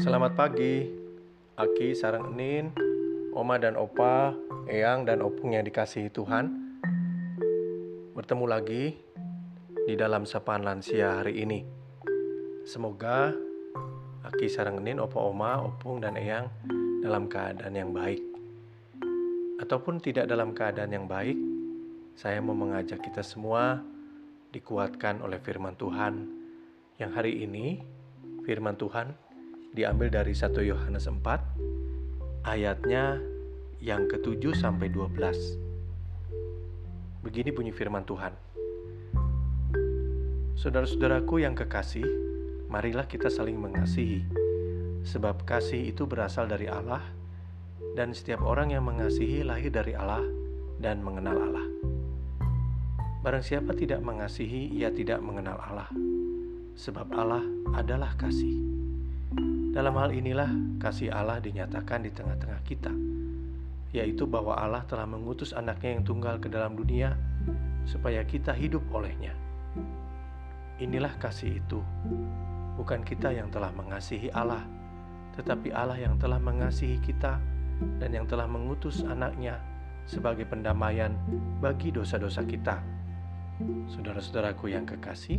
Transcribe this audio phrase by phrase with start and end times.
[0.00, 0.88] Selamat pagi,
[1.60, 2.72] Aki, Sarang Enin,
[3.36, 4.32] Oma dan Opa,
[4.64, 6.48] Eyang dan Opung yang dikasihi Tuhan.
[8.16, 8.96] Bertemu lagi
[9.84, 11.60] di dalam sapaan lansia hari ini.
[12.64, 13.28] Semoga
[14.24, 16.48] Aki, Sarang Enin, Opa, Oma, Opung, dan Eyang
[17.04, 18.24] dalam keadaan yang baik.
[19.60, 21.36] Ataupun tidak dalam keadaan yang baik,
[22.16, 23.84] saya mau mengajak kita semua
[24.48, 26.24] dikuatkan oleh firman Tuhan
[26.96, 27.84] yang hari ini
[28.48, 29.29] firman Tuhan
[29.70, 31.22] diambil dari 1 Yohanes 4
[32.42, 33.22] ayatnya
[33.78, 37.22] yang ke-7 sampai 12.
[37.22, 38.34] Begini bunyi firman Tuhan.
[40.58, 42.04] Saudara-saudaraku yang kekasih,
[42.68, 44.20] marilah kita saling mengasihi.
[45.00, 47.00] Sebab kasih itu berasal dari Allah
[47.96, 50.20] dan setiap orang yang mengasihi lahir dari Allah
[50.76, 51.64] dan mengenal Allah.
[53.20, 55.88] Barang siapa tidak mengasihi, ia tidak mengenal Allah.
[56.76, 57.44] Sebab Allah
[57.76, 58.79] adalah kasih.
[59.70, 60.50] Dalam hal inilah
[60.82, 62.90] kasih Allah dinyatakan di tengah-tengah kita,
[63.94, 67.14] yaitu bahwa Allah telah mengutus anaknya yang tunggal ke dalam dunia
[67.86, 69.30] supaya kita hidup olehnya.
[70.82, 71.78] Inilah kasih itu,
[72.74, 74.66] bukan kita yang telah mengasihi Allah,
[75.38, 77.38] tetapi Allah yang telah mengasihi kita
[78.02, 79.62] dan yang telah mengutus anaknya
[80.02, 81.14] sebagai pendamaian
[81.62, 82.82] bagi dosa-dosa kita.
[83.86, 85.38] Saudara-saudaraku yang kekasih,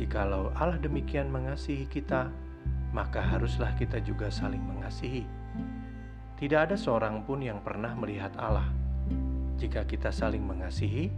[0.00, 2.32] jikalau Allah demikian mengasihi kita,
[2.90, 5.24] maka haruslah kita juga saling mengasihi.
[6.40, 8.66] Tidak ada seorang pun yang pernah melihat Allah.
[9.60, 11.12] Jika kita saling mengasihi,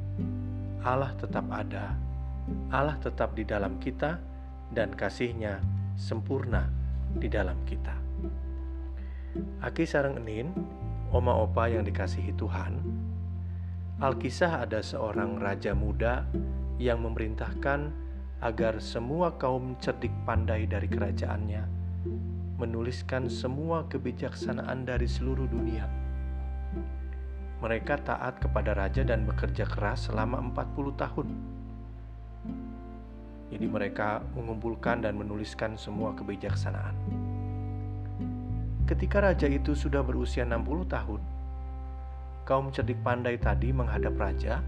[0.83, 1.95] Allah tetap ada.
[2.75, 4.19] Allah tetap di dalam kita
[4.75, 5.63] dan kasihnya
[5.95, 6.67] sempurna
[7.15, 7.95] di dalam kita.
[9.63, 10.51] Aki sarang enin,
[11.15, 12.83] oma opa yang dikasihi Tuhan,
[14.03, 16.27] Alkisah ada seorang raja muda
[16.83, 17.95] yang memerintahkan
[18.43, 21.83] agar semua kaum cerdik pandai dari kerajaannya
[22.63, 25.83] menuliskan semua kebijaksanaan dari seluruh dunia.
[27.59, 31.29] Mereka taat kepada raja dan bekerja keras selama 40 tahun.
[33.51, 36.95] Jadi mereka mengumpulkan dan menuliskan semua kebijaksanaan.
[38.87, 41.23] Ketika raja itu sudah berusia 60 tahun,
[42.47, 44.63] kaum cerdik pandai tadi menghadap raja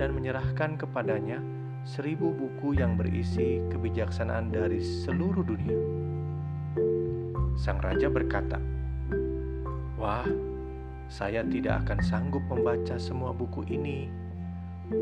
[0.00, 1.40] dan menyerahkan kepadanya
[1.86, 5.78] seribu buku yang berisi kebijaksanaan dari seluruh dunia.
[7.54, 8.58] Sang raja berkata,
[9.94, 10.26] "Wah,
[11.06, 14.10] saya tidak akan sanggup membaca semua buku ini.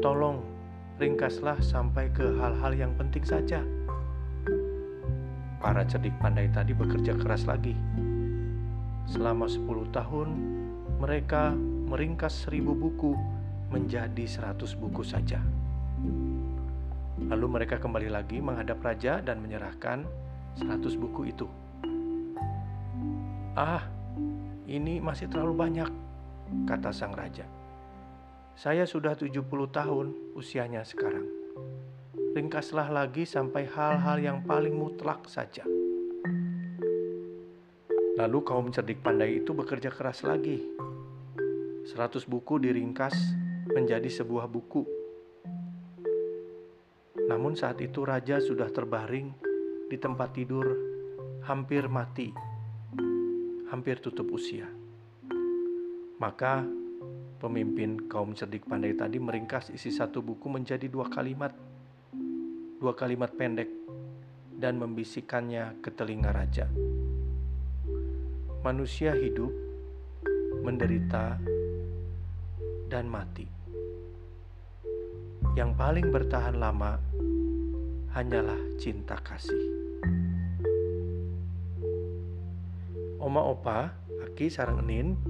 [0.05, 0.44] Tolong
[1.00, 3.65] ringkaslah sampai ke hal-hal yang penting saja."
[5.65, 7.73] Para cerdik pandai tadi bekerja keras lagi.
[9.09, 10.37] Selama 10 tahun,
[11.00, 11.56] mereka
[11.89, 13.17] meringkas seribu buku
[13.73, 15.41] menjadi seratus buku saja.
[17.34, 20.06] Lalu mereka kembali lagi menghadap raja dan menyerahkan
[20.55, 21.50] 100 buku itu.
[23.59, 23.91] Ah,
[24.71, 25.91] ini masih terlalu banyak,
[26.62, 27.43] kata sang raja.
[28.55, 29.34] Saya sudah 70
[29.67, 31.27] tahun usianya sekarang.
[32.39, 35.67] Ringkaslah lagi sampai hal-hal yang paling mutlak saja.
[38.15, 40.62] Lalu kaum cerdik pandai itu bekerja keras lagi.
[41.83, 43.19] 100 buku diringkas
[43.75, 45.03] menjadi sebuah buku
[47.25, 49.33] namun saat itu raja sudah terbaring
[49.89, 50.77] di tempat tidur,
[51.49, 52.29] hampir mati,
[53.73, 54.69] hampir tutup usia.
[56.21, 56.65] Maka
[57.41, 61.53] pemimpin kaum cerdik pandai tadi meringkas isi satu buku menjadi dua kalimat,
[62.77, 63.73] dua kalimat pendek,
[64.61, 66.69] dan membisikkannya ke telinga raja.
[68.61, 69.53] Manusia hidup,
[70.65, 71.41] menderita,
[72.89, 73.53] dan mati
[75.53, 76.97] yang paling bertahan lama
[78.16, 79.60] hanyalah cinta kasih.
[83.21, 83.93] Oma Opa,
[84.25, 85.21] Aki Sarang Enin,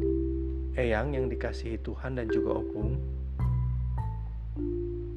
[0.79, 2.99] Eyang yang dikasihi Tuhan dan juga Opung,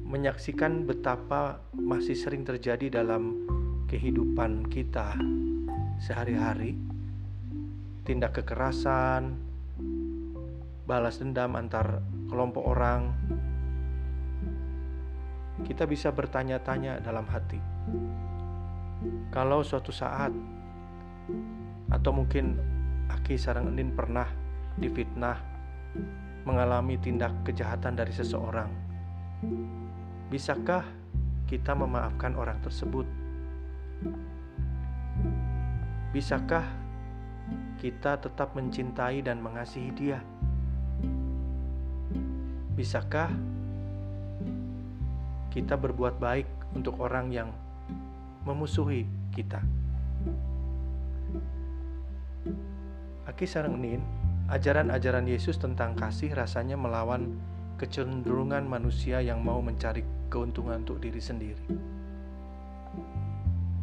[0.08, 3.46] menyaksikan betapa masih sering terjadi dalam
[3.90, 5.18] kehidupan kita
[5.98, 6.78] sehari-hari,
[8.06, 9.36] tindak kekerasan,
[10.88, 12.00] balas dendam antar
[12.32, 13.12] kelompok orang,
[15.66, 17.58] kita bisa bertanya-tanya dalam hati.
[19.30, 20.30] Kalau suatu saat
[21.88, 22.58] atau mungkin
[23.08, 24.28] Aki Sarang Enin pernah
[24.76, 25.40] difitnah
[26.44, 28.70] mengalami tindak kejahatan dari seseorang.
[30.28, 30.84] Bisakah
[31.48, 33.08] kita memaafkan orang tersebut?
[36.12, 36.64] Bisakah
[37.80, 40.20] kita tetap mencintai dan mengasihi dia?
[42.76, 43.32] Bisakah
[45.48, 46.46] kita berbuat baik
[46.76, 47.50] untuk orang yang
[48.44, 49.60] memusuhi kita.
[53.28, 54.00] Aki Sarengnin,
[54.48, 57.36] ajaran-ajaran Yesus tentang kasih rasanya melawan
[57.76, 60.02] kecenderungan manusia yang mau mencari
[60.32, 61.64] keuntungan untuk diri sendiri.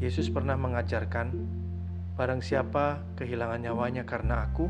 [0.03, 1.31] Yesus pernah mengajarkan,
[2.19, 4.67] barang siapa kehilangan nyawanya karena aku,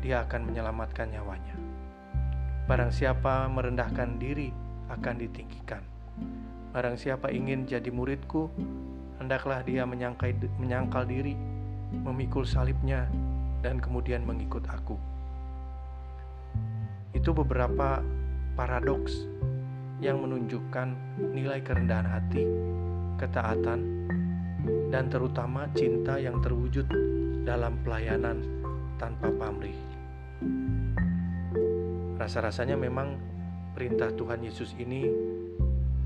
[0.00, 1.56] dia akan menyelamatkan nyawanya.
[2.64, 4.48] Barang siapa merendahkan diri
[4.88, 5.89] akan ditinggikan.
[6.70, 8.46] Barang siapa ingin jadi muridku,
[9.18, 11.34] hendaklah dia menyangkai, menyangkal diri,
[11.90, 13.10] memikul salibnya,
[13.58, 14.94] dan kemudian mengikut aku.
[17.10, 17.98] Itu beberapa
[18.54, 19.26] paradoks
[19.98, 20.94] yang menunjukkan
[21.34, 22.46] nilai kerendahan hati,
[23.18, 24.06] ketaatan,
[24.94, 26.86] dan terutama cinta yang terwujud
[27.42, 28.46] dalam pelayanan
[28.94, 29.76] tanpa pamrih.
[32.14, 33.18] Rasa-rasanya memang
[33.74, 35.08] perintah Tuhan Yesus ini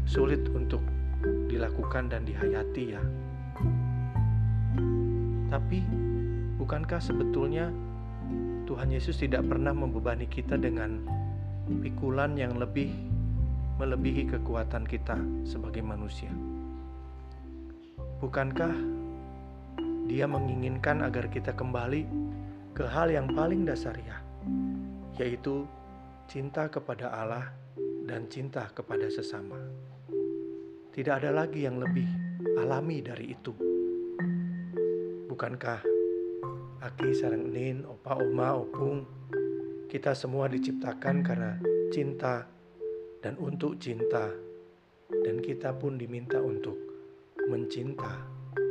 [0.05, 0.81] sulit untuk
[1.49, 3.03] dilakukan dan dihayati ya.
[5.49, 5.81] Tapi
[6.59, 7.71] bukankah sebetulnya
[8.65, 11.05] Tuhan Yesus tidak pernah membebani kita dengan
[11.81, 12.91] pikulan yang lebih
[13.79, 15.17] melebihi kekuatan kita
[15.47, 16.33] sebagai manusia?
[18.19, 18.73] Bukankah
[20.05, 22.05] Dia menginginkan agar kita kembali
[22.77, 24.21] ke hal yang paling dasar ya,
[25.17, 25.65] yaitu
[26.29, 27.49] cinta kepada Allah
[28.05, 29.56] dan cinta kepada sesama.
[30.94, 32.06] Tidak ada lagi yang lebih
[32.55, 33.50] alami dari itu.
[35.26, 35.82] Bukankah
[36.87, 39.02] Aki, Sarang Nin, Opa, Oma, Opung,
[39.91, 41.58] kita semua diciptakan karena
[41.91, 42.46] cinta
[43.19, 44.31] dan untuk cinta,
[45.11, 46.79] dan kita pun diminta untuk
[47.50, 48.23] mencinta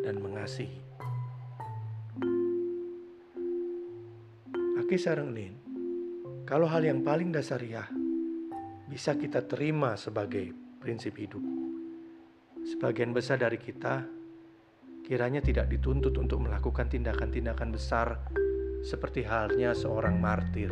[0.08, 0.80] dan mengasihi.
[4.80, 5.60] Aki Sarang Nin,
[6.48, 7.84] kalau hal yang paling dasar ya
[8.88, 11.63] bisa kita terima sebagai prinsip hidup.
[12.64, 14.04] Sebagian besar dari kita
[15.04, 18.24] kiranya tidak dituntut untuk melakukan tindakan-tindakan besar
[18.84, 20.72] seperti halnya seorang martir.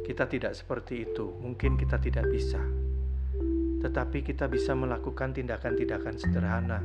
[0.00, 2.60] Kita tidak seperti itu, mungkin kita tidak bisa.
[3.80, 6.80] Tetapi kita bisa melakukan tindakan-tindakan sederhana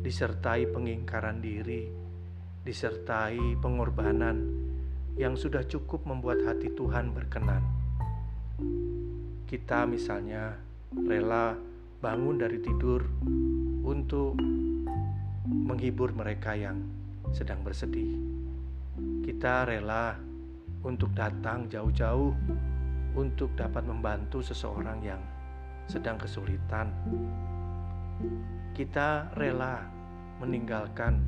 [0.00, 1.88] disertai pengingkaran diri,
[2.62, 4.36] disertai pengorbanan
[5.16, 7.82] yang sudah cukup membuat hati Tuhan berkenan
[9.52, 10.56] kita misalnya
[10.96, 11.52] rela
[12.02, 12.98] bangun dari tidur
[13.86, 14.34] untuk
[15.46, 16.82] menghibur mereka yang
[17.30, 18.18] sedang bersedih.
[19.22, 20.18] Kita rela
[20.82, 22.34] untuk datang jauh-jauh
[23.14, 25.22] untuk dapat membantu seseorang yang
[25.86, 26.90] sedang kesulitan.
[28.74, 29.86] Kita rela
[30.42, 31.22] meninggalkan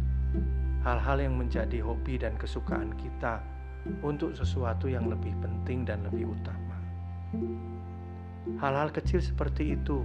[0.83, 3.39] hal-hal yang menjadi hobi dan kesukaan kita
[4.03, 6.77] untuk sesuatu yang lebih penting dan lebih utama.
[8.59, 10.03] Hal-hal kecil seperti itu,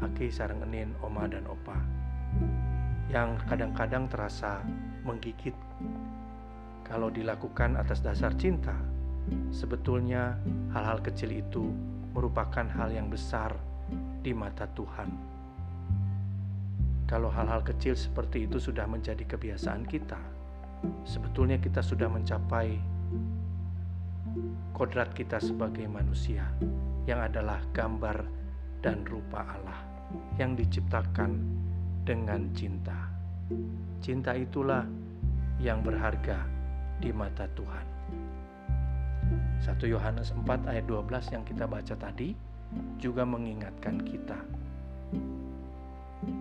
[0.00, 1.76] Aki sarang enin, oma dan opa,
[3.12, 4.64] yang kadang-kadang terasa
[5.04, 5.52] menggigit.
[6.88, 8.72] Kalau dilakukan atas dasar cinta,
[9.52, 10.40] sebetulnya
[10.72, 11.68] hal-hal kecil itu
[12.16, 13.52] merupakan hal yang besar
[14.24, 15.12] di mata Tuhan.
[17.04, 20.18] Kalau hal-hal kecil seperti itu sudah menjadi kebiasaan kita,
[21.04, 22.78] sebetulnya kita sudah mencapai
[24.72, 26.48] kodrat kita sebagai manusia
[27.04, 28.24] yang adalah gambar
[28.80, 29.89] dan rupa Allah
[30.38, 31.36] yang diciptakan
[32.06, 33.10] dengan cinta.
[34.00, 34.86] Cinta itulah
[35.60, 36.40] yang berharga
[36.98, 37.86] di mata Tuhan.
[39.60, 42.32] 1 Yohanes 4 ayat 12 yang kita baca tadi
[42.96, 44.38] juga mengingatkan kita.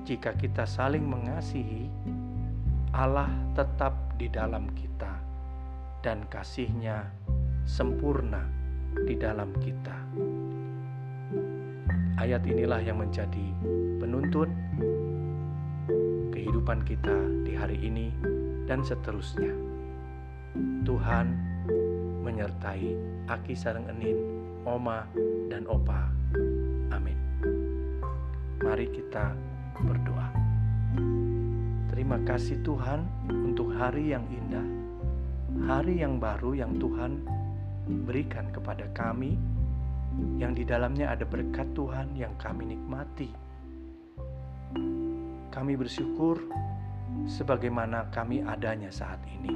[0.07, 1.87] Jika kita saling mengasihi,
[2.95, 5.13] Allah tetap di dalam kita
[6.01, 7.05] dan kasihnya
[7.67, 8.43] sempurna
[9.05, 9.97] di dalam kita.
[12.19, 13.47] Ayat inilah yang menjadi
[13.95, 14.51] penuntun
[16.35, 17.15] kehidupan kita
[17.47, 18.11] di hari ini
[18.67, 19.55] dan seterusnya.
[20.83, 21.31] Tuhan
[22.19, 22.91] menyertai
[23.23, 24.19] Aki Sarang Enin,
[24.67, 25.07] Oma,
[25.47, 26.11] dan Opa.
[26.91, 27.15] Amin.
[28.67, 29.31] Mari kita
[29.79, 30.27] berdoa.
[31.87, 32.99] Terima kasih Tuhan
[33.31, 34.67] untuk hari yang indah,
[35.71, 37.23] hari yang baru yang Tuhan
[38.03, 39.39] berikan kepada kami
[40.39, 43.29] yang di dalamnya ada berkat Tuhan yang kami nikmati.
[45.51, 46.39] Kami bersyukur
[47.27, 49.51] sebagaimana kami adanya saat ini.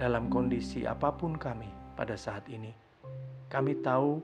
[0.00, 2.72] Dalam kondisi apa pun kami pada saat ini,
[3.52, 4.16] kami tahu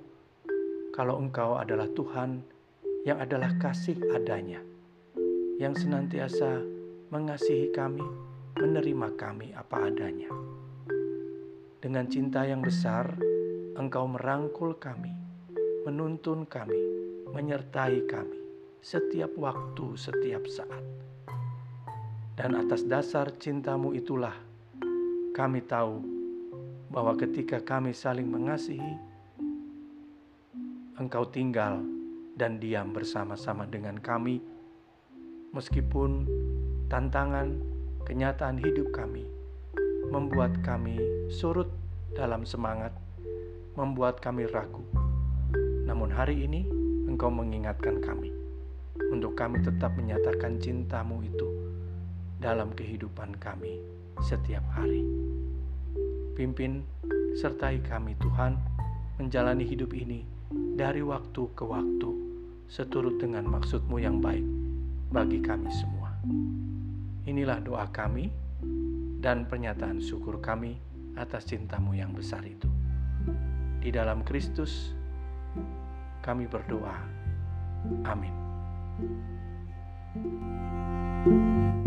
[0.97, 2.41] kalau Engkau adalah Tuhan
[3.05, 4.65] yang adalah kasih adanya,
[5.61, 6.65] yang senantiasa
[7.13, 8.03] mengasihi kami,
[8.57, 10.33] menerima kami apa adanya.
[11.85, 13.13] Dengan cinta yang besar,
[13.77, 15.26] Engkau merangkul kami
[15.87, 16.83] menuntun kami,
[17.31, 18.43] menyertai kami
[18.83, 20.83] setiap waktu, setiap saat.
[22.35, 24.35] Dan atas dasar cintamu itulah
[25.31, 26.03] kami tahu
[26.91, 29.15] bahwa ketika kami saling mengasihi,
[30.99, 31.85] Engkau tinggal
[32.35, 34.43] dan diam bersama-sama dengan kami,
[35.55, 36.27] meskipun
[36.91, 37.53] tantangan
[38.09, 39.29] kenyataan hidup kami
[40.09, 41.69] membuat kami surut
[42.17, 42.97] dalam semangat,
[43.77, 44.96] membuat kami ragu.
[45.87, 46.67] Namun hari ini
[47.07, 48.35] Engkau mengingatkan kami
[49.15, 51.47] untuk kami tetap menyatakan cintamu itu
[52.43, 53.79] dalam kehidupan kami
[54.21, 55.07] setiap hari.
[56.35, 56.83] Pimpin
[57.39, 58.59] sertai kami Tuhan
[59.17, 60.27] menjalani hidup ini
[60.77, 62.11] dari waktu ke waktu
[62.67, 64.45] seturut dengan maksudmu yang baik
[65.15, 66.11] bagi kami semua.
[67.31, 68.29] Inilah doa kami
[69.23, 70.77] dan pernyataan syukur kami
[71.17, 72.69] atas cintamu yang besar itu.
[73.81, 74.93] Di dalam Kristus
[76.27, 76.95] kami berdoa.
[78.03, 78.35] Amin.
[81.27, 81.86] thank you